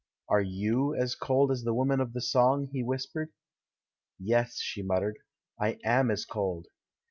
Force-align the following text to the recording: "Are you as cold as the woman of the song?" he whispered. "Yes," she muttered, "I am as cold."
"Are 0.29 0.41
you 0.41 0.95
as 0.95 1.13
cold 1.13 1.51
as 1.51 1.61
the 1.63 1.75
woman 1.75 1.99
of 1.99 2.13
the 2.13 2.21
song?" 2.21 2.69
he 2.71 2.81
whispered. 2.81 3.29
"Yes," 4.17 4.57
she 4.57 4.81
muttered, 4.81 5.19
"I 5.59 5.77
am 5.83 6.09
as 6.09 6.25
cold." 6.25 6.65